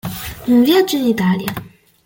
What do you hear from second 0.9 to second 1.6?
in Italia.